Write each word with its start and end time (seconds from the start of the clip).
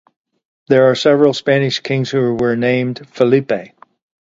There 0.67 0.89
are 0.89 0.95
several 0.95 1.31
Spanish 1.31 1.79
kings 1.81 2.09
who 2.09 2.33
were 2.33 2.55
named 2.55 3.07
Felipe. 3.11 3.75